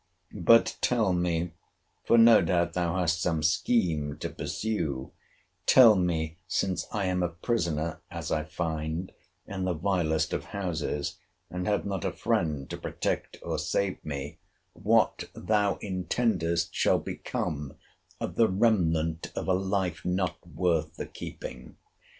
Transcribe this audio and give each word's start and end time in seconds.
But 0.33 0.77
tell 0.81 1.13
me, 1.13 1.51
(for 2.05 2.17
no 2.17 2.41
doubt 2.41 2.73
thou 2.73 2.97
hast 2.97 3.21
some 3.21 3.43
scheme 3.43 4.17
to 4.17 4.29
pursue,) 4.29 5.11
tell 5.67 5.95
me, 5.95 6.39
since 6.47 6.87
I 6.91 7.05
am 7.05 7.21
a 7.21 7.29
prisoner, 7.29 8.01
as 8.09 8.31
I 8.31 8.45
find, 8.45 9.11
in 9.45 9.65
the 9.65 9.75
vilest 9.75 10.33
of 10.33 10.45
houses, 10.45 11.19
and 11.51 11.67
have 11.67 11.85
not 11.85 12.03
a 12.03 12.11
friend 12.11 12.67
to 12.71 12.77
protect 12.77 13.37
or 13.43 13.59
save 13.59 14.03
me, 14.03 14.39
what 14.73 15.25
thou 15.35 15.75
intendest 15.83 16.73
shall 16.73 16.97
become 16.97 17.75
of 18.19 18.37
the 18.37 18.47
remnant 18.47 19.31
of 19.35 19.47
a 19.47 19.53
life 19.53 20.03
not 20.03 20.37
worth 20.47 20.95
the 20.95 21.05
keeping! 21.05 21.77